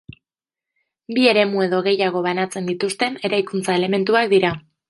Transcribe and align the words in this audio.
Bi 1.17 1.27
eremu 1.33 1.61
edo 1.67 1.83
gehiago 1.89 2.25
banatzen 2.31 2.73
dituzten 2.73 3.23
eraikuntza-elementuak 3.31 4.35
dira. 4.37 4.57